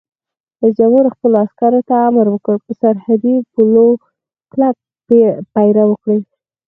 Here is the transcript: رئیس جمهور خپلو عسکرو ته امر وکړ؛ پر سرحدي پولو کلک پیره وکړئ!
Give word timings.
رئیس 0.59 0.73
جمهور 0.79 1.05
خپلو 1.13 1.35
عسکرو 1.45 1.81
ته 1.89 1.95
امر 2.09 2.25
وکړ؛ 2.31 2.55
پر 2.65 2.73
سرحدي 2.81 3.35
پولو 3.51 3.87
کلک 4.51 4.75
پیره 5.53 5.83
وکړئ! 5.87 6.19